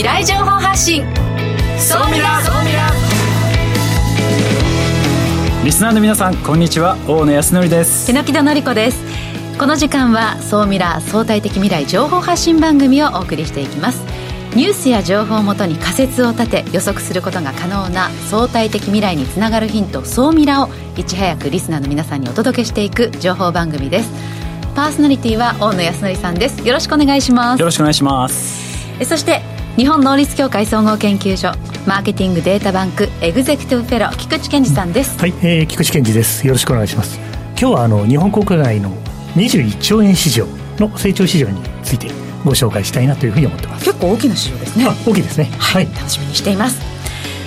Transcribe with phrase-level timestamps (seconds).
[0.00, 1.04] 未来情報発信。
[1.78, 2.88] そうみらそうみら
[5.62, 6.96] リスナーの皆さんこんにちは。
[7.06, 8.06] 大野康則です。
[8.06, 8.98] 手木戸典子です。
[9.58, 14.00] この時間は総ミラ相対的未来情報発信番組をお送りしていきます。
[14.56, 24.10] ニュースや情報をもとに仮説を立て予測することが可能な相対的未来につながるヒント総ミラをいち早くリスナーの皆さんにお届けしていく情報番組です。
[24.74, 26.66] パーソナリティは大野康則さんです。
[26.66, 27.60] よろしくお願いします。
[27.60, 29.04] よろしくお願いします。
[29.04, 31.52] そして日本能率協会総合研究所
[31.86, 35.18] マーケティングデータバンクエグゼクティブフェロー菊池健二さんです。
[35.18, 36.46] はい、えー、菊池健二です。
[36.46, 37.18] よろしくお願いします。
[37.58, 38.90] 今日はあの日本国内の
[39.36, 40.46] 21兆円市場
[40.78, 42.08] の成長市場について
[42.44, 43.84] ご紹介したいなというふうに思ってます。
[43.84, 44.86] 結構大きな市場ですね。
[45.06, 45.44] 大きいですね。
[45.58, 46.80] はい、はい、楽しみにしています。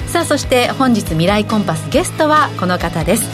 [0.07, 3.29] さあそして本日未来コンパスゲストはこの方です。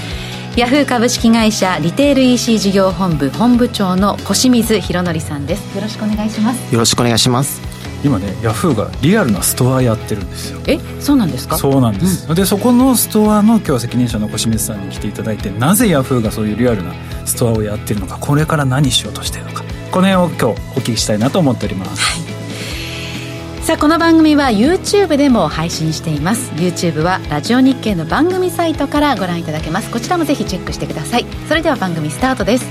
[0.57, 5.76] ヤフー株式会社リテール EC 事業本部本部長の小水博則さんです。
[5.76, 6.73] よろしくお願いします。
[6.73, 7.68] よろしくお願いします
[8.03, 10.61] 今ねヤフーがリアルなストアやってるんですよ。
[10.67, 11.57] えそうなんですか？
[11.57, 16.93] そうなんです、うん、でそこのストアの今日責任者の小清水さんに来ていただいてなぜヤフーがそういうリアルな
[17.25, 19.63] ストアをやってるのかこれから何しようとしてるのか。
[19.91, 23.63] この辺を今日お聞きしたいなと思っております、はい。
[23.63, 26.51] さあこの番組は YouTube でも配信しています。
[26.51, 29.89] YouTube はラジオ日経の番組サイトからご覧いただけます。
[29.91, 31.25] こちらもぜひチェックしてください。
[31.47, 32.65] それでは番組スタートです。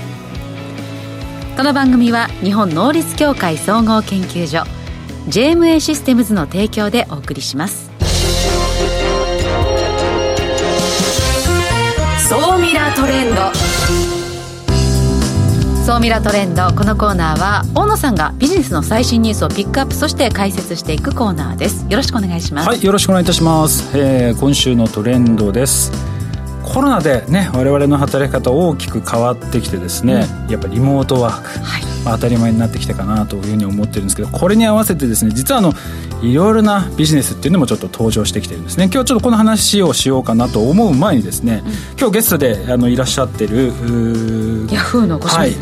[1.57, 4.63] この番組は日本能率協会総合研究所
[5.27, 7.89] JMA システムズの提供でお送りします。
[12.27, 13.41] 総ミラートレンド。
[15.85, 16.67] 総ミラトレンド。
[16.67, 21.85] このコーナーは大野さんがビジネスの最新ニュースをピックアップそして解説していくコーナーです。
[21.89, 22.67] よろしくお願いします。
[22.69, 25.91] はいよろしくお願いいたします、えー、今週のトレンドです
[26.73, 31.83] コロナでね我々の働き方大きく変わってきてですね、うん、やっぱリモートワーク、はい。
[32.05, 35.73] まあ、当たり前になってきたかなというふうに思ってるんですけどこれに合わせてですね実はあの
[36.21, 38.89] いろいろなビジネスっていうのもちょっと登場してきてるんですね。
[38.93, 43.67] 今日ちょっとこの話をしようかなと思う前にですね、うん、今日ゲストであのいらっしゃってる
[44.71, 45.53] ヤフーのご主人さん、はい。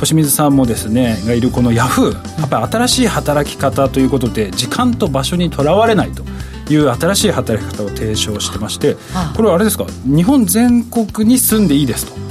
[0.00, 6.24] 星水さんもですねがいるこのヤフーやっぱり新しい働き方ということで時間と場所にとらわれないと
[6.70, 8.96] いう新しい働き方を提唱してまして
[9.36, 9.84] これはあれですか？
[10.04, 12.24] 日本全国に住んでいいですと。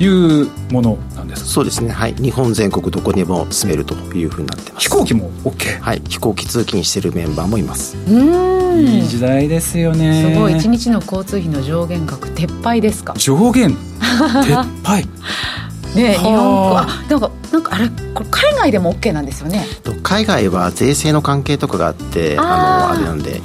[0.00, 1.88] いうものなんですそうですね。
[1.92, 2.14] はい。
[2.14, 4.88] 日本全国どこにも住めるというふうになってます。
[4.88, 6.02] 飛行機も OK はい。
[6.08, 7.96] 飛行機通勤してるメンバーもいます。
[8.08, 8.80] うん。
[8.80, 10.32] いい時代ですよね。
[10.34, 10.56] すごい。
[10.56, 13.14] 一日の交通費の上限額撤廃ですか？
[13.16, 13.76] 上限？
[14.00, 15.06] 撤廃？
[15.94, 19.64] ね日本あなんかなんかあれこれ海外でも OK なんですよね。
[20.02, 23.40] 海外は税制の関係とかがあってあのあれなんで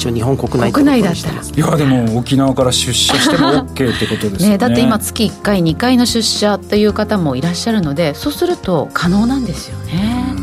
[0.00, 1.42] 一応日本国内国内だったら。
[1.42, 4.48] いやでも沖縄から出社しても OK ってことですよね。
[4.52, 10.34] ねだって今月1回2回の出社っていう方もいらっしゃるのでそうすると可能なんですよね。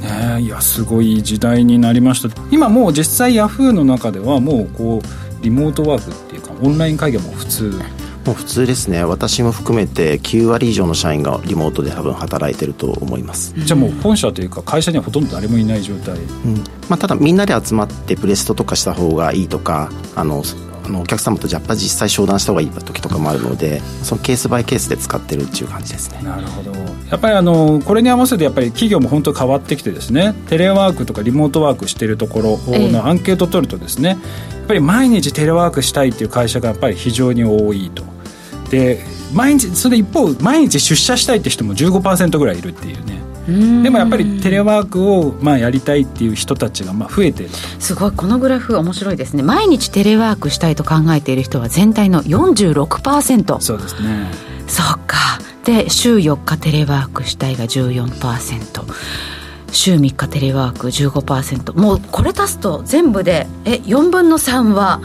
[0.00, 2.34] ねいやすごい時代になりました。
[2.50, 7.78] 今もう実際ヤフーの中ではもうこうリモートワークっていうかオンライン会議も普通
[8.26, 9.04] もう普通ですね。
[9.04, 13.54] 私も含めて9割以上の社員がリモートで多分働いてると思います。
[13.56, 16.64] じゃあもう本社というか会社にはほとんど誰もいない状態、うん。
[16.88, 20.42] まあ、ただみんなで集まってプレストとかした方がいいとかあの
[20.84, 26.20] あのお客様とやっぱ実際商談した方がいい時とかもあるのでそのケースバイケースで使ってるっていう感じですね。
[26.22, 26.72] なるほど。
[27.10, 34.18] やっぱりあのこれに合わせてやっぱり企業も本当変わってきてですねテレワークとかリモートワークしてるところのアンケート取るとですね、やっ
[34.66, 38.13] ぱり毎日テレワークしたいっていう会社がやっぱり非常に多いと
[38.70, 43.22] で毎日それ一方毎日出社したいって人も15%ぐらいいるっていうね。
[43.82, 47.50] でもやっぱりテレワークをまあやりたいっていう人たちがまあ増えてる。
[47.78, 48.12] すごい。
[48.12, 49.42] このグラフ面白いですね。
[49.42, 54.30] 毎日テレワークしたいと考えている人は全体の46%そうですね。
[54.66, 55.18] そうか。
[55.64, 58.84] で週4日テレワークしたいが14%
[59.72, 65.00] 週3日テレワーク15%もうこれ足すと全部でえ4分の3は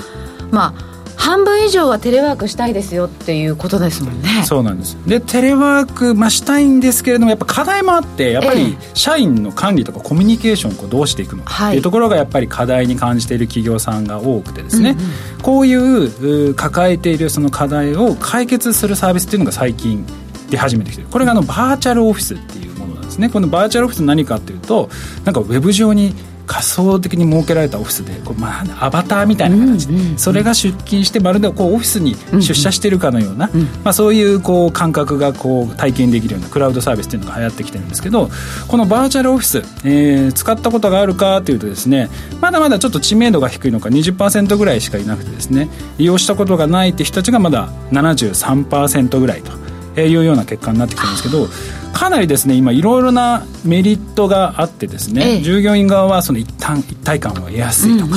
[0.51, 0.88] まあ
[1.19, 4.44] 半分以上はテレワークしたいですよっていうことですもんね。
[4.45, 4.98] そうなんです。
[5.06, 20.06] でテレワーク、まあ、したいんですけれどもやっぱ課題もあってやっぱり社員の管理とかコミュニケーションをどうしていくのかっていうところがやっぱり課題に感じている企業さんが多くてですね、うんうん、こういう抱えているその課題を解決するサービスっていうのが最近
[20.50, 21.10] 出始めてきてる。
[21.10, 23.30] これがあのバーチャルオフィスっていうものなんですね。
[23.30, 24.89] このバーチャルオフィス何かっていうと
[25.25, 26.15] なんかウェブ上に
[26.50, 38.30] 仮想的に設けられたオフィスでこう、まあ、アバターみたいな形で、うんうんうん、それが出勤してまるでこうオフィスに出社してるかのような、うんうん、まあ、そういうこう感覚がこう体験できるようなクラウドサービスっていうのが流行ってきてるんですけど
[38.68, 42.10] このバーチャルオフィス、えー、使ったことがあるかというとですね
[42.42, 45.69] まだまだちょっと知名度が低いのか20%ぐらいしかいなくてですね
[46.00, 49.69] 利用したことがないって人たちがまだ73%ぐらいと。
[50.07, 51.48] いうような結果になってきてるんですけど
[51.94, 58.16] かなりですね今いろいろなメリットがあってですね、ええ、従業員側はその一旦一体感を得やすいとか、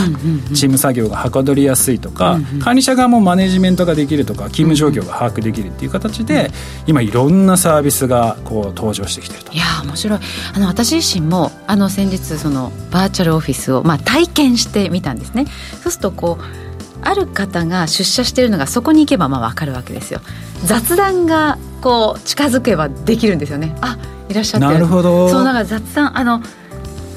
[0.54, 6.50] チーム作業がはかどりやすいとか、うんうん、管理者側もマネジメントができるとか勤務状況が把握できるっていう形で、うん、
[6.88, 9.52] 今いろんなサービスがこう登場してきてると。
[9.52, 10.18] いや面白い。
[10.54, 15.46] あの私自身もあの先日そのバーチャルオフィスを、まあ、体験してみたんですね。
[15.82, 16.44] そうするとこう
[17.04, 20.20] ある方が出社しているのがそこに行けばまあ分かるわけですよ。
[20.64, 23.76] 雑談がこう近づけばできるんですよね。
[23.80, 23.98] あ
[24.28, 24.66] いらっしゃって。
[24.66, 25.28] なるほど。
[25.28, 26.40] そうなんか雑談あの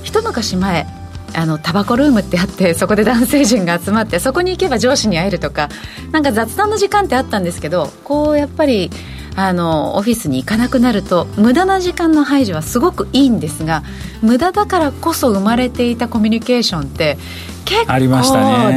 [0.04, 0.86] 一昔前
[1.34, 5.70] あのタバコルームってあって そこで男性陣が集まってそこに行けば上司に会えるとか
[6.12, 8.90] なんか雑談の時間ってあったんですけどこうやっぱり
[9.36, 13.84] あのオフィスに行かなくなると無駄な時間の排除はすごくいいんですが
[14.22, 17.18] 無駄だからこそ生まれていたコミュニケーションって
[17.66, 17.92] 結構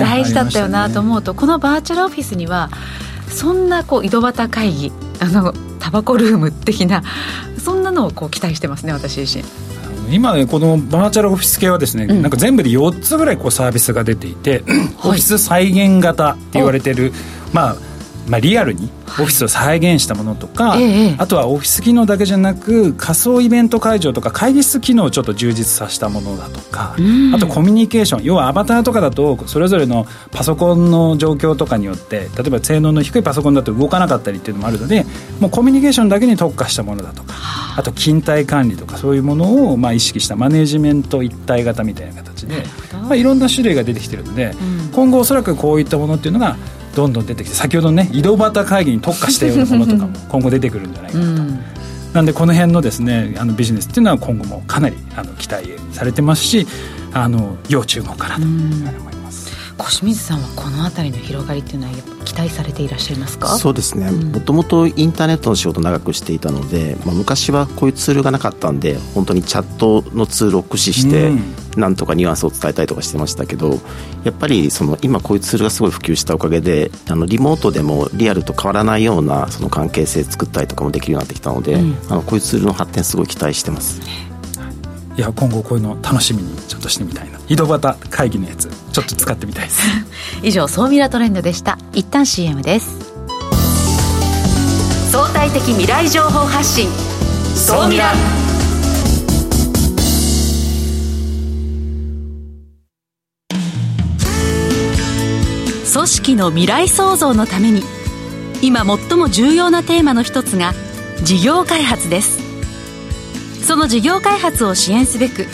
[0.01, 2.71] 大事だったよなと思うと、このバーチャルオフィスには
[3.29, 7.03] そんなこう井戸端会議あのタバコルーム的な
[7.59, 9.45] そんなのをこう期待してますね私自身。
[10.11, 17.13] 今ねこのバーチャルオフィス系はですね、うん、なんか全部で4つぐらいこうサービスが出ていて、オフィス再現型って言われてる、
[17.53, 17.77] まあ
[18.29, 26.97] まあ、リアルにオフィスを再現したものとか、はい、あとはオフィス機能だけじゃなく仮想イベント会場とか会議室機能をちょっと充実させたものだとか、
[27.35, 35.05] あとコミュニケーション要はアバターとかだとそれぞれのパソコンの状況とかによって例えば性能の低いパソコンだと動かなかったりっていうのもあるので
[35.41, 37.35] もうコミュニケーションだけに特化したものだとか
[37.77, 37.83] あ。
[37.83, 44.55] と勤怠管理とかそういうものをまあ意識したマネジメント一体型みたいな形で、まあ、いろんな種類が出てきてるので、
[44.93, 46.57] 今後おそらくこういったものっていうのが
[46.99, 51.31] どんどん出てきて先ほどね井戸端会議に特化したようなものとかも 今後出てくるんじゃないかなと。
[51.31, 51.59] うん
[52.15, 56.67] なんでこの辺のですねあのビジネスっていうのは今後もかなりあの期待されてますし
[57.13, 59.08] あの要注目かなと思います。
[59.79, 61.93] 小清水さんはこの辺りの広がりっていうのは
[62.25, 63.57] 期待されていらっしゃいますか？
[63.57, 64.11] そうですね。
[64.11, 71.31] もともとインターネットの仕事長くしていたので、まあ、昔はこういうツールがなかったんで本当にチャットのツールを駆使して、
[71.77, 73.79] なんとかニュアンスを伝えたりとかしてましたけど
[74.25, 84.01] やっぱりその今こういうツールがすごい普及したおかげであのリモートでもリアルと変わらないようなその関係性作ったりとかもできるようになってきたので、うん、あのこういうツールの発展すごい期待してます。
[85.19, 87.41] いや今後こういうの楽しみにちょっとしてみたいな。
[87.49, 89.83] 井戸端会議のやつちょっと使ってみたいです。
[90.45, 91.77] 以上総ミラトレンドでした。
[91.93, 92.87] 一旦 CM です。
[95.11, 96.89] 相対的未来情報発信。
[97.57, 98.13] 総ミラ
[105.93, 107.83] 組織の未来創造のために
[108.63, 110.75] 今最も重要なテーマの一つが
[111.25, 112.48] 事業開発です
[113.69, 115.45] その事業開発を支援すべく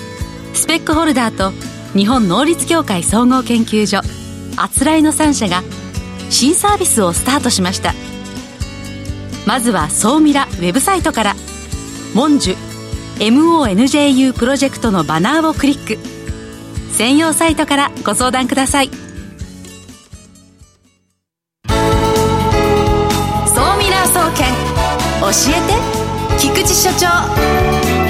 [0.55, 1.50] スペックホルダーと
[1.99, 4.02] 日本能率協会総合研究所
[4.56, 5.64] あつらいの3社が
[6.31, 7.93] 新サービスをスタートしました。
[9.49, 11.34] まずは総ミラウェブサイトから
[12.14, 12.56] 「モンジュ
[13.19, 15.99] MONJU プロジェクト」のバナーをクリック。
[16.96, 18.90] 専用サイトからご相談ください。
[21.66, 21.72] 総
[23.76, 24.55] ミラー総研
[25.20, 28.04] 教えて菊池所長。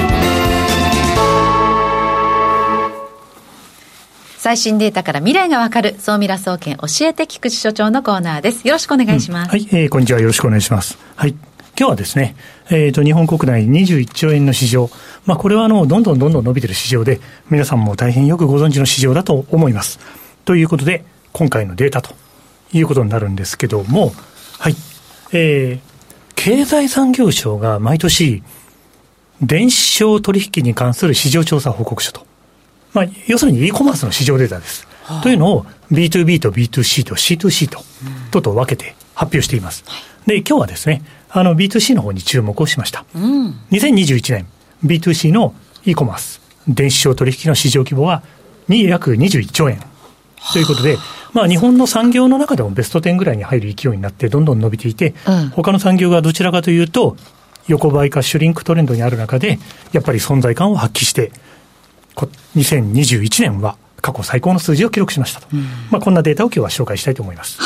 [4.45, 8.67] 最新データから未来がわかる、総ミラ総研教えて菊池所長のコーナーです。
[8.67, 9.47] よろしくお願いします。
[9.47, 10.19] うん、はい、えー、こんにちは。
[10.19, 10.99] よろしくお願いします。
[11.15, 11.31] はい。
[11.31, 11.39] 今
[11.75, 12.35] 日はですね、
[12.69, 14.91] えっ、ー、と、日本国内21兆円の市場。
[15.25, 19.97] まあ、これはあの、どんどんどんどん伸びてる市場で、皆さんも大変よくご存知の市場だと思います。
[20.45, 21.03] ということで、
[21.33, 22.13] 今回のデータと
[22.71, 24.13] いうことになるんですけども、
[24.59, 24.75] はい。
[25.31, 28.43] えー、経済産業省が毎年、
[29.41, 32.27] 電子商取引に関する市場調査報告書と
[32.95, 34.87] まあ、要するに e コマースの市場データです。
[35.03, 37.83] はあ、というのを B2B と B2C と C2C と、
[38.31, 39.83] とと分けて発表しています。
[40.25, 43.05] で、今日はですね、あの B2C の方に注目をしました。
[43.13, 44.47] うん、2021年
[44.85, 45.53] B2C の
[45.85, 48.23] e コマース、電子商取引の市場規模は
[48.69, 49.79] に約21兆円。
[50.53, 50.97] ということで、
[51.33, 57.17] まあ、日本の産業の中でもベスト10ぐらいに入る勢いになって、どんどん伸びていて、うん、他の産業がどちらかというと、
[57.67, 59.59] 横ばいかシュリンクトレンドにある中で、
[59.91, 61.31] やっぱり存在感を発揮して、
[62.15, 65.47] 2021年は過去最高の数字を記録しましたと。
[65.53, 67.59] うん、まあ、こんなデータを今日は紹介したいと思います。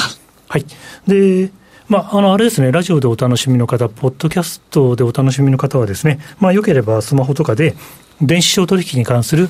[0.47, 0.65] はい。
[1.07, 1.51] で、
[1.89, 7.75] まあ、あの、あれですね、ラジオでお楽しみの方、ポッドキャストでお楽しみの方はですね、まあ、よければスマホとかで、
[8.21, 9.49] 電子商取引に関する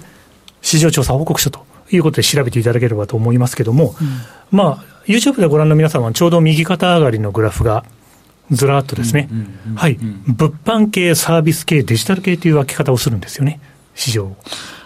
[0.61, 3.95] 市場調査報告書ということで調べていただければと思いますけども、
[4.51, 7.83] うん、まあ、YouTube でご覧の皆さんはちょうど右肩上がりのグラフが
[8.51, 9.29] ずらっとですね、
[9.75, 9.95] はい、
[10.27, 13.59] 物販系、サービス系、デジタル系という分け方をするんですよね、
[13.95, 14.35] 市場。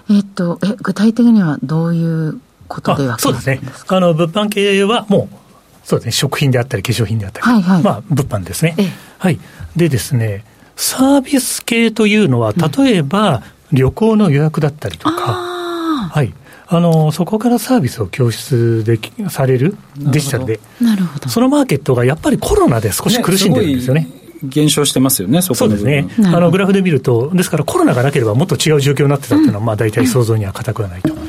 [0.10, 3.22] えっと、え、具体的にはどういうことで分けるんですか？
[3.22, 3.62] そうですね。
[3.88, 5.36] あの、物販系はもう、
[5.84, 8.76] そうですね、食品であったり、化粧品であったり、はいはい、まあ、物販ですね。
[9.18, 9.40] はい。
[9.76, 10.46] でですね、
[10.76, 16.34] サービス系というのは、例えば、旅行の予約だったりとか、はい。
[16.68, 20.60] あの、そこからサービスを供出できされるデジタルで。
[20.82, 21.30] なるほど。
[21.30, 24.02] そのマーケットがやっぱりコロナで少し苦しんでるんですよね。
[24.02, 24.10] ね
[24.44, 31.20] 減少してますよね、そそうですね、あのグラフで見ると、ですからコロナがなければもっと違う状況になってたっていうのは、まあ大体想像には固くはないと、うん、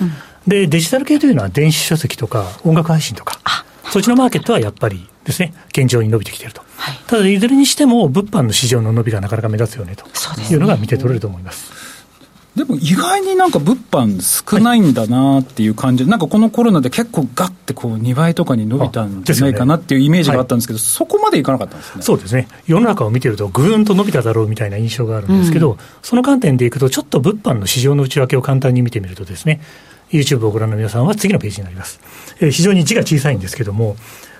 [0.46, 3.38] で、デジタル系というのは電子書籍とか音楽配信とか、
[3.90, 10.04] そっちのマーケットはやっぱりですね、現状に伸びてきていると、はい、ただ、いずれにしても、物販の市場の伸びがなかなか目立つよねと
[10.52, 11.83] いうのが見て取れると思います。
[12.56, 16.04] でも意外になんか物販少ないんだなっていう感じ。
[16.04, 22.02] で、はい、なんかこのコロナで結構がってこう2倍とかに伸びたんじゃないかなっていうイメージがあったんですけど、ねはい、そこまでいかなかったんですね？
[22.02, 29.60] そうですね、世の中を見てると、ぐーんと伸びただろうみたいな印象があるんですけど、うん、その観点でいくと、ちょっと物販の市場の内訳を簡単に見てみるとですね、
[30.10, 31.98] YouTube をご覧の皆さんは次のページになります。
[32.38, 33.96] えー、非常に字が小さいんですけども、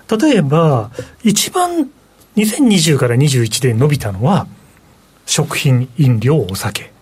[0.09, 0.91] 例えば、
[1.23, 1.89] 一番
[2.37, 4.47] 2020から21で伸びたのは、
[5.25, 6.94] 食品、飲料、お酒。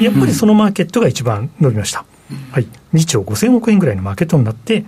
[0.00, 2.04] やっぱりそのマーケットが一番伸びました。
[2.50, 2.66] はい。
[2.94, 4.84] 2兆5000億円ぐらいのマーケットになって、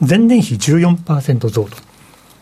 [0.00, 1.76] 前年比14%増と。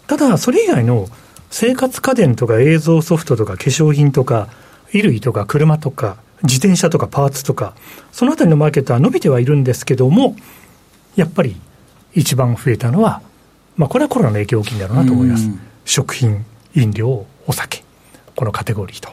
[0.06, 1.08] ただ、それ以外の
[1.50, 4.48] 生活家電とか映像ソフトとか化粧品とか、
[4.92, 7.74] 衣類とか車とか、自転車とかパーツとか、
[8.12, 10.36] そのあたりのマーケットは伸びてはいるんですけども、
[11.16, 11.56] やっぱり
[12.14, 13.22] 一番増えたのは、
[13.76, 15.48] まあ、これはコロナの影響大きいんだろうなと思います。
[15.84, 16.44] 食品、
[16.74, 17.84] 飲料、お酒、
[18.36, 19.10] このカテゴリーと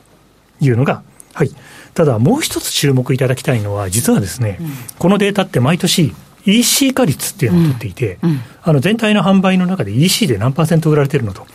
[0.60, 1.52] いうのが、はい。
[1.98, 6.14] ただ、もう一つ注目いただきたいのは、実はですね、うん、このデータって毎年、
[6.46, 8.30] EC 化率っていうのを取っていて、うん。
[8.30, 11.48] うん、あの全体の販売の中で EC で何パーセント売られてるのと、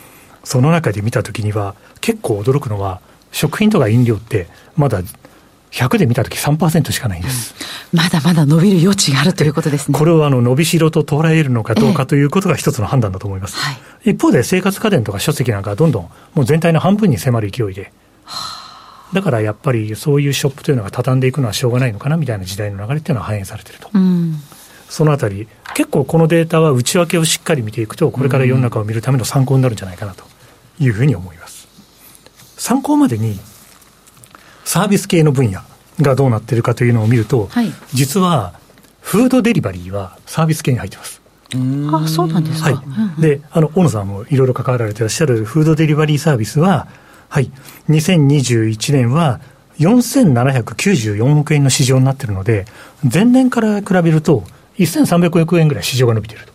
[0.42, 5.00] その中で見たときには、結構驚くのは、食品とか飲料って、まだ
[5.70, 7.54] 100で見たとき3%しかないんです、
[7.92, 9.96] うん、まだまだ伸びる余地があるということですね。
[9.96, 13.58] これをあの伸びしろと捉えるのかどうかということが一つの判断だと思います。
[13.58, 17.92] ええはい、一方で生活家電とか書籍なんかはどんどんもう全体の半分に迫る勢いで、
[18.24, 18.61] はあ
[19.12, 23.90] だからやっぱりそういうショップというのが畳んでいくのはしょうがないのかなみたいな時代の流れっていうのは反映されてると。
[23.92, 24.36] うん、
[24.88, 30.24] そのあたり、結構このデータは内訳をしっかり見ていくと、これから世の中を見るための参考になるんじゃないかなと
[30.78, 31.68] いうふうに思います。
[32.56, 33.38] 参考までに、
[34.64, 35.60] サービス系の分野
[36.00, 38.54] がどうなってるかというのを見ると、はい、実は、
[39.00, 41.20] フードデリバリーはサービス系に入ってます。
[41.54, 42.74] あそうなんですか。
[42.74, 43.20] はい。
[43.20, 46.88] で、あの、大野さんもいろいろ関わられていらっしゃるフードデリバリーサービスは、
[47.32, 47.50] はい、
[47.88, 49.40] 2021年は
[49.78, 52.66] 4794億円の市場になっているので、
[53.10, 54.44] 前年から比べると
[54.78, 56.52] 1300億円ぐらい市場が伸びていると。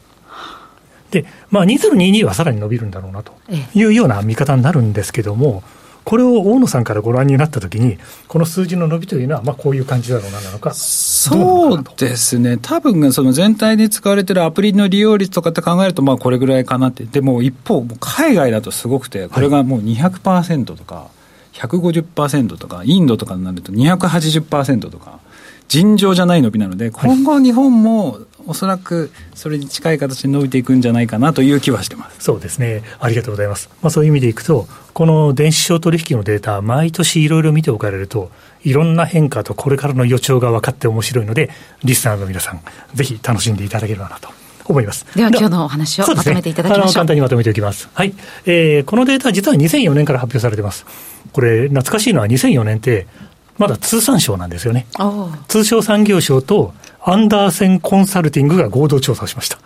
[1.09, 3.33] で、まあ、2022はさらに伸びるんだろうなと
[3.73, 5.63] いうような見方になるんですけども、
[6.07, 7.97] これを大野さんからご覧になったときに、
[8.29, 10.73] この数字の伸びというのは、まあ、こういう感じだろうななのか。
[10.73, 12.57] そうですね。
[12.61, 17.03] 多分、その全体に使われてるアプリの利用率とかって考えると、まあ、これぐらいかなって。
[17.03, 21.09] でも、一方、海外だとすごくて、これがもう200%とか、
[21.51, 25.19] 150%とか、インドとかになると280%とか、
[25.67, 33.69] 尋常じゃない伸びなので、今後日本もおそらくそれに近い形で伸びていくんじゃないかなという気はしてますそうですね、ありがとうございます。
[33.81, 38.31] まあ、そういう意味でいくと、この電子商取引のデータ、毎年いろいろ見ておかれると、
[38.63, 41.51] いろんな変化とこれからの予兆が分かって面白いので、
[41.83, 42.61] リスナーの皆さん、
[42.93, 44.29] ぜひ楽しんでいただければなと。
[44.69, 45.05] 思います。
[45.15, 46.83] では今日のお話をまとめていただきましょう。
[46.83, 47.89] うね、簡単にまとめておきます。
[47.93, 48.13] はい。
[48.45, 50.85] えー、このデータ実は2004年から発表されてます。
[51.31, 53.07] これ、懐かしいのは2004年って、
[53.57, 54.85] まだ通産省なんですよね。
[55.47, 56.73] 通商産業省と
[57.09, 59.57] アンダーセンコンサルティングが合同調査しました。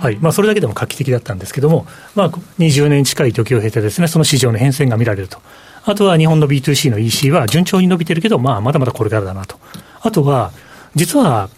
[0.00, 0.16] はい。
[0.16, 5.38] まあ、それだけでも画期的だったんですけども、まあ、20年近い時を経てですね、その市場の変遷が見られると。
[5.84, 9.58] あとは日本の B2C の EC は順調に伸びてるけど、まあ、まだまだこれからだなと。
[10.00, 10.52] あとは、
[10.94, 11.50] 実は、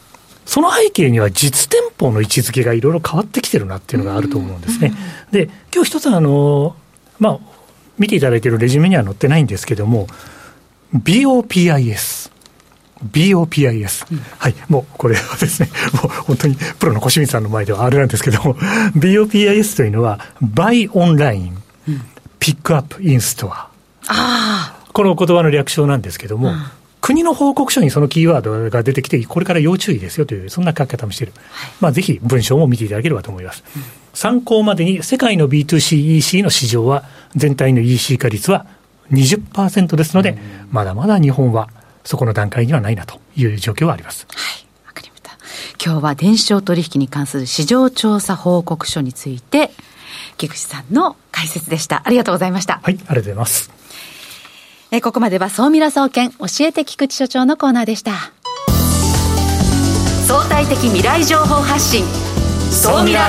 [0.45, 4.93] その背景には実店舗の位置づけがいろいろ変わってきてるなっていうのがあると思うんですね。
[5.31, 6.75] で、今日一つあの、
[7.21, 7.39] まあ、
[7.97, 10.09] 見ていただいているレジュメには載ってないんですけども、
[10.95, 12.33] BOPIS。
[13.05, 15.71] BOPIS、うん、はい、もうこれはですね、
[16.03, 18.55] もう本当にプロの小清水さんの前ではあれなんですけども、
[18.97, 21.53] BOPIS というのは、Buy Online、
[21.89, 22.03] うん、
[22.41, 23.69] Pick Up in Store。
[24.93, 26.57] この言葉の略称なんですけども、うん、
[27.01, 31.33] 国の報告書にそのキーワードが出てきて、これから要注意ですよという、そんな書き方もしている。
[31.51, 33.63] はい、まあ、ぜひ文章も見ていただければと思います。
[33.77, 37.05] うん、参考までに、世界の B2C、EC の市場は、
[37.37, 38.67] 全体の EC 化率は
[39.13, 40.37] 20%ですので、
[40.71, 41.69] まだまだ日本は
[42.09, 44.27] そこの段階にはないなという状況はあります。
[44.31, 44.65] はい。
[44.87, 45.33] わかりました。
[45.85, 49.73] 今日は電子商取引に関する市場調査報告書について、
[50.39, 52.01] 菊池さんの解説でした。
[52.07, 52.81] ありがとうございました。
[52.83, 53.71] はい、ありがとうございます。
[54.91, 58.13] えここまでは総ミラ総研教えて菊池所長のコーナーでした。
[60.27, 62.07] 相対的未来情報発信、
[62.71, 63.29] 総ミラ。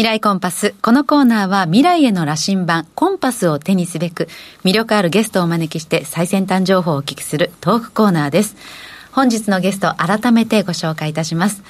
[0.00, 0.74] 未来コンパス。
[0.80, 4.28] このコーナーは未来への羅針盤、コンパスを手にすべく、
[4.64, 8.56] 魅力あるゲストをお招きして最先端情報をお聞きするトークコーナーです。
[9.12, 11.62] 本日のゲスト、改めてご紹介いたします。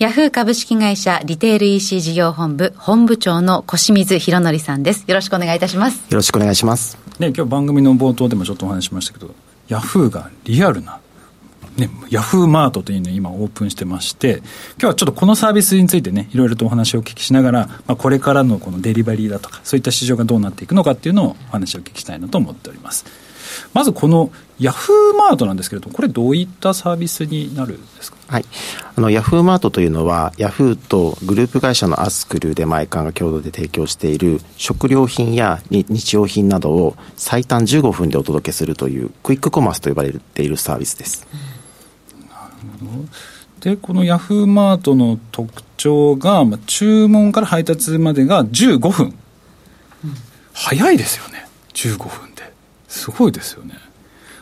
[0.00, 5.04] ヤフー株式会社リテール EC 事業本部本部長の小清水博則さんです。
[5.06, 5.98] よろしくお願いいたします。
[6.10, 6.98] よろしくお願いします。
[7.20, 9.32] ね、今日番組の冒頭でもちょっとお話しましたけど、
[9.68, 10.98] ヤフーがリアルな
[11.76, 23.04] ね、ヤフーマートというのを今オープンしてまして、今日はちょっとこのサービスについてね、いろいろとお話をお聞きしながら、まあ、これからのこのデリバリーだとか、そういった市場がどうなっていくのかっていうのをお話をお聞きしたいなと思っております。
[23.72, 28.18] まずこのヤフーマートなんですけれども、これどういったサービスになるんですか？
[28.26, 28.44] はい。
[28.96, 41.26] あの、ヤフーマートというのは、ヤフーとグループ会社のアスクルで毎館が共同で提供している食料品や日用品などを最短15分でお届けするというクイックコマースと呼ばれているサービスです。
[41.32, 41.55] うん
[43.60, 50.14] でこのヤフーマートの特徴が、まあ、注文から配達までが15分、うん、
[50.52, 51.46] 早いですよね。
[51.74, 52.52] 15分で。
[52.88, 53.74] すごいですよね。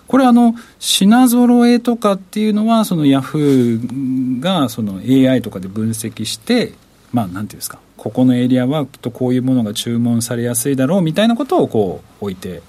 [0.06, 6.72] これあの品揃えとかっていうのはそのヤフーがその AI とかで分析して
[7.12, 7.78] まあなんていうんですか。
[7.96, 12.62] ここのエリアはきっとこういうものが注文されやすいだろうみたいなことをこう置いて。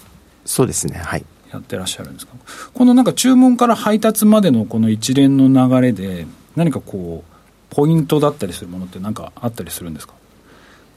[0.45, 0.97] そうですね。
[0.97, 1.25] はい。
[1.55, 2.33] やってらっしゃるんですか？
[2.73, 10.13] このなんか注文から配達までのこの一連の流れで何かこうポイントだったりするものって何かあったりするんですか？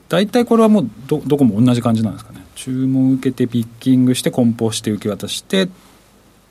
[0.08, 2.44] 大体これはもうどどこも同じ感じなんですかね？
[2.54, 5.68] 注文受けてピッキングして梱包して受け渡して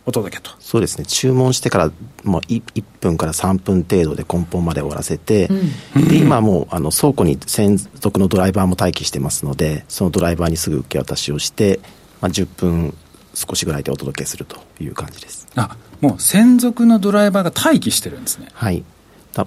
[0.06, 0.52] お届けと。
[0.60, 1.06] そうですね。
[1.06, 1.92] 注文してから
[2.24, 5.50] もう 1, 1分から3分程度で梱包まで終わらせて、
[5.96, 11.82] うん、で今もうあの倉庫に専属のドライバーも待機してますのでそのドライバーにすぐ受け渡しをして、
[12.22, 12.98] まあ、10分
[13.38, 15.48] 少しぐらいでお届けするという感じです。
[15.56, 18.48] あもう専属のドライバーが待機してるんですね。
[18.54, 18.84] はい。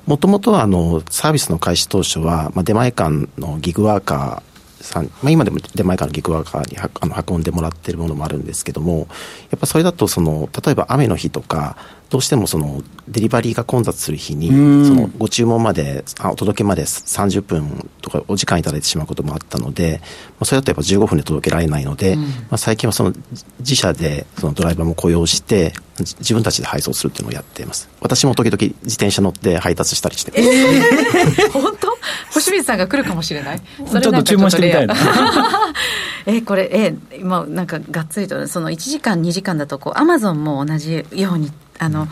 [0.06, 4.49] もともとはあのサービスの開始当初は、まあ、出前館のギグワーカー
[4.82, 9.08] さん、まあ、今でも出前館のギグワーカーにあの運んでもらってるものもあるんですけども
[9.50, 11.76] やっぱそれだとその例えば雨の日とか
[12.10, 20.06] どうしてもそのデリバリーが混雑する日に、そのご注文まで、あお届けまで30分とかお時間いただいてしまうこともあったので、ま
[20.40, 23.12] あ、それだとやっぱ15分で届けられないので、うん、まあ、最近はその
[23.60, 27.88] 自社でそのドライバーも雇用して、自分たちで配送するっていうのをやっています。
[28.00, 30.42] 私も時々自転車乗って配達したりしてます。
[30.42, 31.89] えー、 本当？
[32.32, 33.60] 星水さんが来るかもしれない。
[33.78, 34.94] ちょっと注文してみたいな。
[36.26, 42.08] えこれえ今なんかがっつりとその1時間2時間だとこうアマゾンも同じようにあの、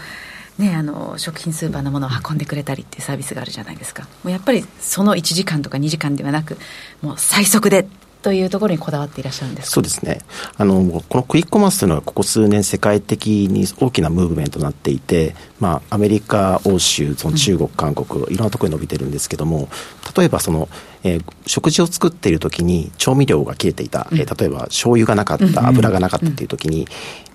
[0.57, 6.59] ね、あの食品スーパーのものを運んでくれたりっていうサービスがあるじゃないですかもうやっぱりその1時間とか2時間ではなく
[7.03, 7.87] もう最速で
[8.23, 10.21] というところにこだわっていらっしゃるんですそうですね。
[10.57, 19.69] あのこのクイックコマースというのはここ数年世界的に大きなムーブメントになっていて、まあ、アメリカ欧州その中国、韓国いろんなところに伸びてるんですけども
[20.17, 20.69] 例えばその、
[21.05, 26.87] えー、食事を作っている時に調味料が切れていた、うん、えー、例えば醤油がなかった油がなかったっていう時に、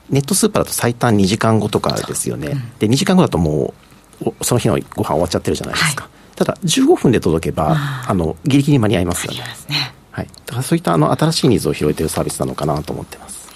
[0.10, 3.74] ネットスーパーだと最短2時間後とかですよね、うん、で2時間後だとも
[4.22, 7.76] うその日のご飯終わっちゃってるじゃないですか、はい、ただ15分で届けば
[8.08, 13.50] あのギリギリ間に合いますよね、ね、はい、だからそういったあの新しいニーズを広げているサービスなのかなと思ってます。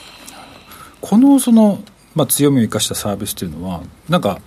[1.00, 1.84] このその、
[2.16, 4.42] まあ、強みを生かしたサービスというのはなんか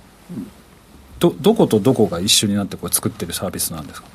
[1.20, 4.08] どどことどこが一緒になってこう作ってるサービスなんですか？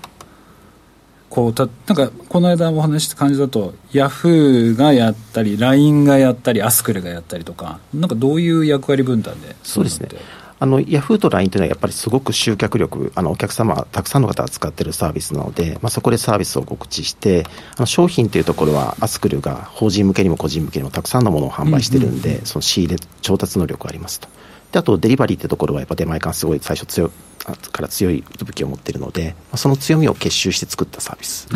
[1.30, 10.10] こうたなんかこの間お話した感じだとヤフーがやったり LINE がやったりアスクルがやったりとかなんかどういう役割分担でそうですね
[10.58, 17.46] あのヤフーと LINE というのはやっぱりすごく集客力あのお客様たくさんの方が使っているサービスなので、まあ、そこでサービスを告知して
[17.78, 24.30] あの商品というところはアスクルが法人向けにも個人向けにもたくさんのものを販売してるんで、うんうんうん、その仕入れ調達能力がありますと。
[24.72, 27.12] であとデリバリーってところはやっぱ出前館すごい最初強
[27.54, 31.48] から強い武器を持っているので、その強みを結集して作ったサービス。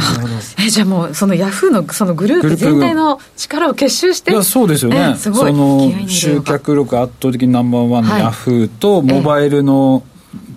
[0.59, 5.15] えじゃあもうそのヤフーのそのグループ全体の力を結集していやそうですよね。
[5.17, 10.03] すごいその集客力圧倒的ナンバーワンのヤフーとモバイルの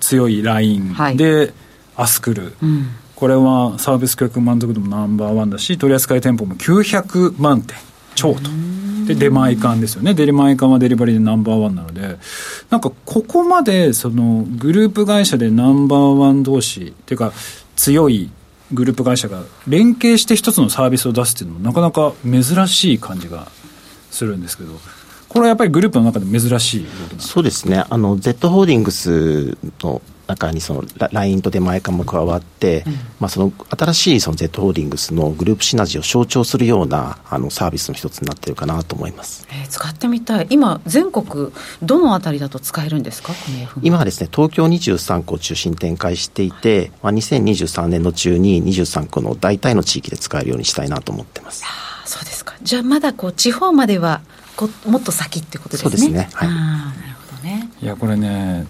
[0.00, 1.52] 強い LINE で
[1.96, 2.52] アスクル。
[3.16, 7.76] これはサービス客満足度もナンバーワンだし取り扱い店舗も900万点
[8.14, 8.50] 超と。
[9.06, 10.14] で出前館ですよね。
[10.14, 12.18] 出前館はデリバリーでナンバーワンなので
[12.70, 17.32] なんかここまでそのグループ会社でナンバーワン同士っていうか
[17.76, 18.30] 強い
[18.72, 23.48] グループ会社が連携して一つのサービスを出すっていうのもなかなか珍しい感じが
[24.10, 24.72] するんですけど
[25.28, 26.86] これはやっぱりグループの中で珍しい
[27.18, 27.84] そうですね。
[27.88, 40.46] あの Z ホールディングスの中にその LINE と出前館も加わって、うん、まあ、その新しいその Z ホールディングスのグループシナジーを象徴するようなあのサービスの一つになってるかなと思います、えー、使ってみたい。
[40.50, 43.32] 今全国どのあたりだと使えるんですか？
[43.82, 51.64] 今はですね東京23区を中心に展開していて、まあ、2023年の中に23区の大体の地域で使えるようにしたいなと思ってます。
[51.64, 52.54] あそうですか。
[52.62, 54.20] じゃあまだこう地方までは
[54.56, 55.90] こもっと先ってことですね。
[55.90, 56.28] そうですね。
[56.32, 56.48] はい。
[56.48, 57.70] なるほどね。
[57.80, 58.66] いやこれね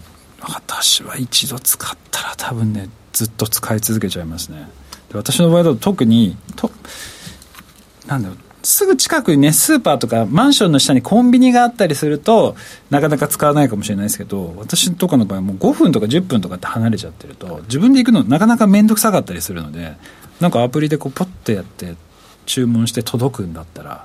[0.83, 4.69] 私は一度使ったら多分ねずっと使い続けちゃいますね。
[5.11, 6.73] で私の場合だと特にと
[8.09, 12.57] なんだろうすぐ近くにねスーパーとかマンションの下にコンビニがあったりすると
[12.91, 19.97] なかなか使わないかもしれないですけど私とかの場合もう5分とか10分とかって離れちゃってると自分で行くのなかなか面倒くさかったりするので
[20.41, 21.95] なんかアプリでこうポッてやって
[22.47, 24.05] 注文して届くんだったら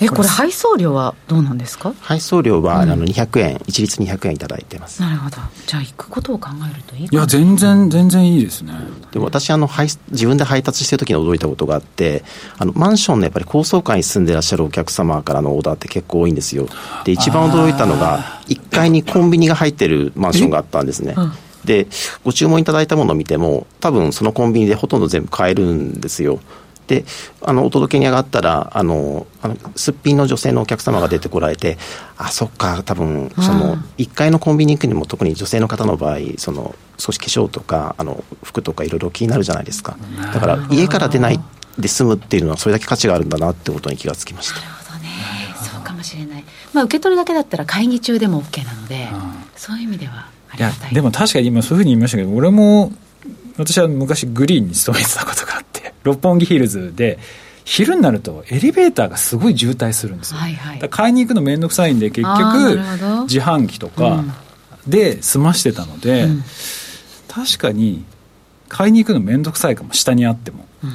[0.00, 1.92] えこれ配送料はどうなんですか？
[2.00, 5.02] 配送料は、うん、あの200円一律200円いただいてます。
[5.02, 5.36] なるほど。
[5.66, 8.72] じゃあ行くことを考えるといいいや全然全然いいですね。
[9.12, 9.68] でも私あの
[10.10, 12.24] 自分で配達してる時に驚いたことがあって
[12.58, 16.68] あのマンションのやっぱり高層階に住んでらっしゃるお客様からのオーダーって結構多いんですよ。
[17.04, 21.14] で一番驚いたのが1階にコンビニが入ってるマンションがあったんですね、
[21.64, 21.86] で
[22.24, 26.40] ご注文いただいたものを見ても多分そのコンビニでほとんど全部買えるんですよ
[26.88, 27.04] で
[27.42, 31.78] あのお届けに上がったらあのあのすっぴんの女性のお客様が出てこられて
[32.16, 39.96] あそっか多分その1階のコンビニ行くにも特に女性の方の場合その少し化粧とかあの服とかいろいろ気になるじゃないですか。
[40.32, 41.38] だから家から出ない
[41.78, 44.60] で済むっていうのはそれだけ価値があるんだなってことに気がつきました。
[44.60, 45.08] なるほどね。
[45.62, 49.08] そうかもしれない、まあ、受け取るだけだったら会議中でも OK なので、
[49.56, 50.94] そういう意味ではありがたい。
[50.94, 52.92] でも確かに今そういうふうに言いましたけど俺も
[53.58, 55.67] 私は昔グリーンに勤めてたことがあって
[56.04, 57.18] 六本木ヒルズで
[57.64, 62.78] 昼になるとエレベーターがすごい渋滞するんですよ、はいはい、買いに行くの面倒くさいんで結局
[63.24, 64.24] 自販機とか
[64.86, 66.44] で済ましてたので、うん、
[67.28, 68.04] 確かに
[68.68, 69.92] 買いに行くの面倒くさいかも。
[69.92, 70.90] 下にあっても、うん。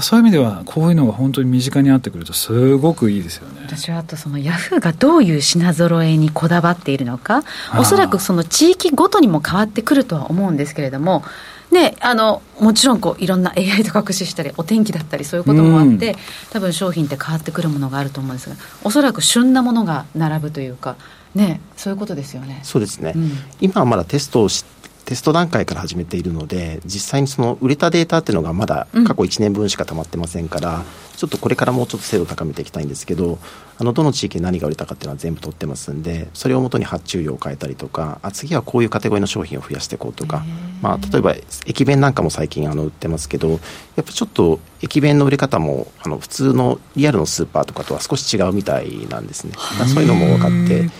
[0.00, 3.62] そういう意味ではこういうのが本当に身近にあってくるとすごくいいですよね。
[3.66, 7.42] 私はあとそのヤフーがどういう品揃えにこだわっているのか
[7.76, 11.24] おそらくその地域ごとにも変わってくるとは思うんですけれども
[11.70, 16.16] ね、あのもちろんこういろんな AI とか駆使したりお天気だったりそういうこともあって、うん、
[16.50, 20.96] 多分商品って変わってくるものがあると思うんですがおそらく旬なものが並ぶというか
[21.34, 22.60] ねそういうことですよね。
[22.62, 24.64] そうですね、うん、今はまだテストをし
[25.08, 30.84] テスト段階から始めているので実際にその売れたデータっていうのがまだ過去1年分しか溜まってませんから、うん、
[31.16, 33.38] ちょっとこれからもうちょっと精度を高めていきたいんですけど
[33.78, 40.44] あのどの地域で何が売れたかっていうのは全部取ってますんでそれをもとに発注量を変えたりとかあ次はこういうカテゴリーの商品を増やしていこうとか、
[40.82, 43.58] まあ、例えば駅弁なんかも最近あの売ってますけどやっ
[44.04, 49.54] ぱちょっと駅弁の売れ方もあの普通のリアルのスーパーとかとは少し違うみたいなんですね。
[49.86, 50.90] そういうのも分かって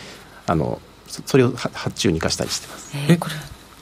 [0.47, 2.93] あのそれを発注に生かしたりしてます。
[3.11, 3.35] えこれ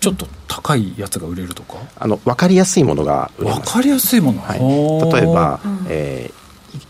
[0.07, 1.79] ちょっと高いやつが売れるとか？
[1.99, 3.61] あの分かりやすいものが売れます。
[3.62, 4.61] 分かりやすいもの、はい、
[5.21, 6.31] 例えば、うん、え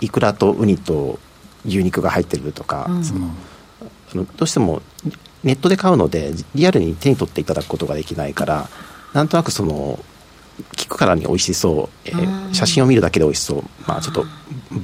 [0.00, 1.18] ー、いくらとウニと
[1.64, 3.30] 牛肉が入ってるとか、うん、その
[4.12, 4.82] あのどうしても
[5.44, 8.68] ネットで買うのでリアルに手に取っていただくことができないから
[9.14, 9.98] なんとなくその
[10.72, 14.26] 聞くからに美味しそう、えー、写真を見るだけで美味しそう、まあ、ちょっと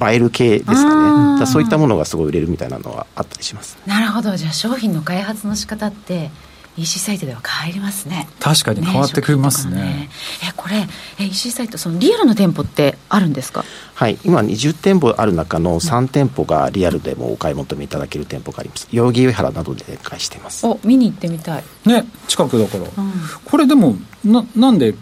[0.09, 1.45] 映える系ですかね。
[1.45, 3.77] そういったものがすごい売れるみたいなのはあったりします。
[3.85, 4.35] なるほど。
[4.37, 6.31] じゃあ商品の開発の仕方って
[6.77, 8.27] EC サイトでは変わりますね。
[8.39, 10.09] 確かに変わってくりますね、ね、
[10.43, 10.87] えこれ
[11.19, 13.63] EC サイトそのリアルの店舗ってあるんですか？
[13.93, 14.17] はい。
[14.23, 18.87] 今20店舗ある中の3店舗がリアルでもお買い求めいただける店舗があります。
[18.91, 20.65] 代々木上原などで展開しています。
[20.65, 21.63] お見に行ってみたい。
[21.85, 23.13] ね近くだから、うん、
[23.45, 24.95] これでもななんで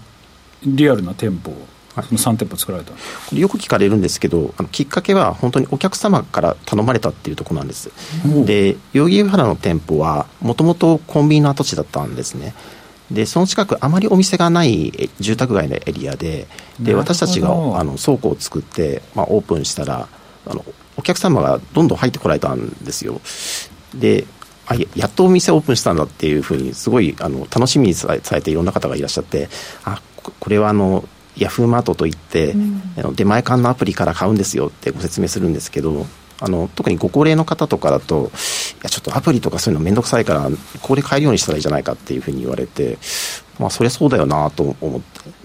[0.65, 1.53] リアルな店舗
[1.95, 2.91] はい、3店舗作られた。
[3.35, 7.91] よく聞かれるんですけどあのきっかけは本当にお客様から頼まれたっていうところなんです、
[8.45, 12.53] で代々木上原の店舗はもともとコンビニの跡地だったんですね。
[13.11, 16.47] でその近くあまりお店がない住宅街のエリアで
[16.79, 20.07] で私たちがあの倉庫を作って、まあ、オープンしたら
[20.45, 20.63] あの
[20.95, 23.19] お客様がどんどん入ってこられたんですよ。
[23.93, 24.25] で
[24.67, 29.49] あやっとお店オープンしたんだっていうふうにすごいあの楽しみにされていろんな方がいらっしゃって
[29.83, 30.01] あ
[30.39, 31.03] これはあの
[31.37, 32.57] ヤフーマートといって、う
[33.11, 36.05] ん、出前館のアプリから買うんですよってご説明するんですけど
[36.41, 38.31] あの特にご高齢の方とかだと
[38.81, 40.49] いやちょっとアプリとかそういうの面倒くさいからこ
[40.81, 42.97] こで買えるようにしたらいいじゃないかっていうふうに言われて
[43.59, 45.41] まあそりゃそうだよなと思って。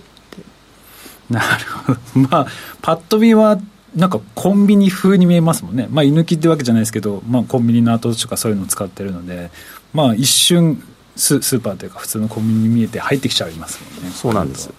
[1.28, 1.98] なるほど。
[2.30, 2.46] まあ
[2.80, 3.58] パッと見は
[3.94, 5.86] なんかコンビニ風に見えますもんね。
[5.90, 9.50] まあ居抜きってわけじゃないですけど、まあ、コンビニの後とかそういうのを使ってるので
[9.92, 10.82] まあ一瞬
[11.14, 14.10] ススーパーというか普通のコンビニに見えて入ってきちゃいますもんね。
[14.14, 14.70] そうなんです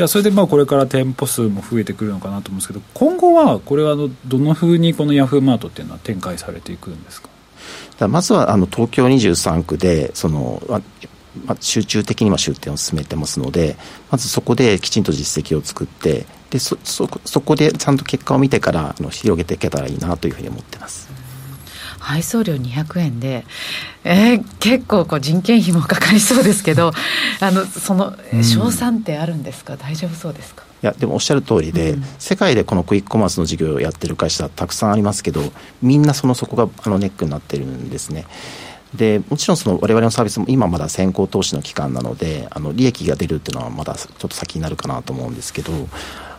[0.00, 8.08] いやそれでまあこれから店舗数も増えてくるのかなと思うんですけど今後はこれはのどのふうにこのヤフーマートっていうのは展開されていくんですか？
[8.08, 10.62] まずはあの東京23区でその
[11.44, 13.76] まあ、集中的には出店を進めてますので
[14.10, 21.09] まずそこできちんと実績を作ってでそそそこでちゃんと結果を見てからあの広げていけたらいいなというふうに思ってます。
[22.10, 23.44] 配送料200円で、
[24.02, 26.90] えー、結構こう人件費もかかりそうですけど
[27.40, 30.64] あのその賞賛ってあるんですか、うん、大丈夫そうですか？
[30.82, 38.26] いやでもおっしゃる通りで、うん、世界でこのクイックコマースの事業をやってる会社はたくさんありますけどみんなそのそこがあのネックになってるんですね。
[38.94, 45.72] でもちろんその我々のサービスも今まだ先行投資の期間なのであの利益が出るっていうのはまだちょっと先になるかなと思うんですけど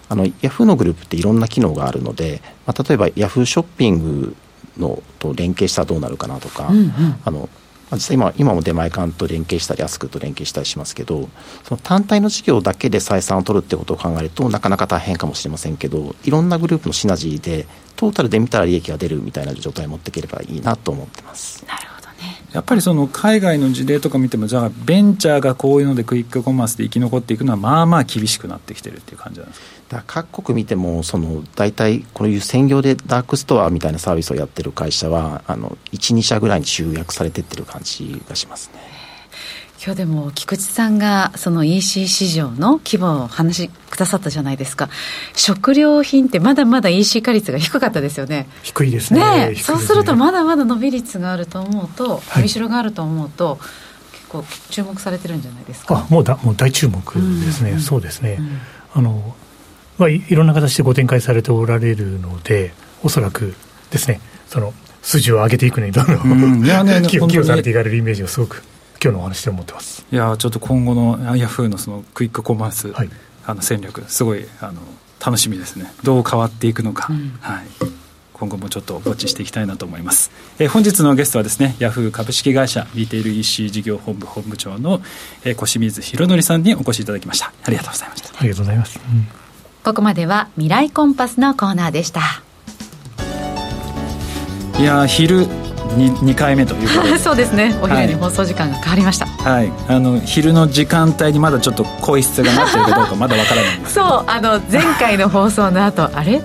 [0.10, 4.36] あのヤフーのグループっていろんな機能があるので、まあ、例えばヤフーショッピング
[4.82, 6.92] のと連携したらどうなるかなとか、うんうん、
[7.24, 7.50] あの
[7.94, 11.30] 実際今今も出前館と連携したりアスクと連携したりしますけど
[11.64, 17.68] その単体の事業だけで採算を取るってことを考えるとなかなか大変かもしれませんけどいろんなグループのシナジーで
[17.98, 21.66] トータルで見たら利益が出るみたいな状態を持っていければいいなと思ってます。
[21.68, 22.01] なるほど
[22.54, 38.82] やっぱりその海外の事例とか見てもじゃあベンチャーがこういうのでクイックコマースで生き残っていくのはまあまあ厳しくなってきてるっていう感じなんですか各国見てもその大体こういう専業でダークストアみたいなサービスをやってる会社は12社ぐらいに集約されてってる感じがしますね。
[39.84, 44.90] 今日でも菊池さんがその EC 市場の規模を話しくださったじゃないですか。
[45.36, 48.48] 食料品ってまだまだ EC 化率が低かったですよね。
[48.62, 49.20] 低いですね。
[49.20, 53.60] ね、ね、そうするとまだまだ伸び率があると思うと伸びしろがあると思うと、はい、
[54.12, 56.06] 結構注目されてるんじゃないですか。
[56.08, 57.02] あもうだもう大注目
[57.44, 58.60] ですね、うん、そうですね、うん、
[58.94, 59.36] あの
[59.98, 63.56] まあ、いろんな形でご展開されておられるのでおそらく
[63.90, 66.64] ですねその数字を上げていくのにどんどん、うん、
[67.06, 68.64] 寄与されていかれるイメージがすごく
[69.04, 70.06] 今日のお話で思ってます。
[70.12, 73.10] いやちょっと今後のヤフーのそのクイックコマース、はい、
[73.46, 74.82] あの戦略すごいあの
[75.24, 75.92] 楽しみですね。
[76.04, 77.66] どう変わっていくのか、うん、はい。
[78.34, 85.00] 今後もちょっとウォッチしていきたいなと思います、えー、本日のゲストはですねヤフー株式会社リテール EC 事業本部本部長の、
[85.44, 87.54] えー、小清水博則さんにお越しいただきました。
[87.64, 88.30] ありがとうございました。
[88.30, 89.28] ありがとうございます、うん、
[89.84, 92.22] ここまでは未来コンパスのコーナーでした。
[94.80, 95.46] いや昼
[95.98, 97.18] 2, 2回目ということで。
[97.20, 97.78] そうですね。
[97.82, 106.42] お昼に放送時間が変わりました、はい、あの昼の時間帯にまだちょっと声質がなってるかどうかまだわからないんです そうあの前回の放送の後 あれ？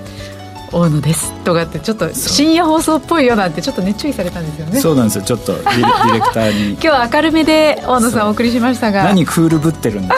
[0.72, 1.32] 大野です。
[1.44, 4.80] とかってちょっと深夜放送っぽいよなんてちょっとね注意されたんですよね。
[4.80, 5.22] そうなんですよ。
[5.22, 6.72] ちょっとディレディレクターに。
[6.72, 9.04] 今日は明るめで大野さんお送りしましたが。
[9.04, 10.16] 何クールぶってるんだ。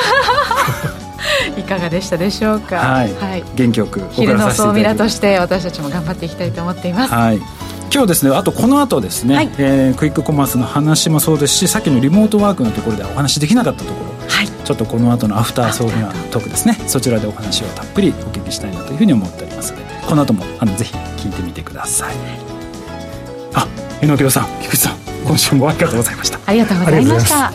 [1.57, 2.77] いかがでしたでしょうか？
[2.77, 7.13] はい、はい、元気よく昼の総ミラとして私たちも頑張っていきたいと思っています。
[7.13, 7.58] はい
[7.93, 22.15] 今日ですねあとこの後ですね、はい、えー、クイックコマースの話もそうですしさっきのリモートワークのところでお話できなかったところ、はい、ちょっとこの後のアフターソーフなトークですねそちらでお話をたっぷりお聞きしたいなというふうに思っておりますのでこの後もあのぜひ聞いてみてください。
[23.55, 23.67] あ
[24.01, 26.41] 榎木さん菊池さん今週もありがとうございました。
[26.47, 27.53] ありがとうございました。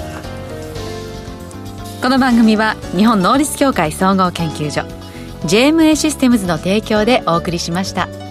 [2.02, 4.82] この番組は日本能力協会総合研究所
[5.48, 8.23] JMA システムズの提供でお送りしました。